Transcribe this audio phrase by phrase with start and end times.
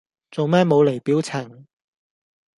[0.31, 1.67] 做咩冇厘表情